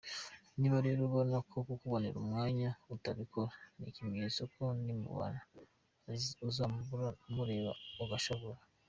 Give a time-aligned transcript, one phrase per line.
[0.59, 5.39] Niba rero ubona ko kukubonera umwanya atabikora ni ikimenyetso ko nimubana
[6.49, 7.71] uzamubura umureba,
[8.05, 8.61] ugashavura.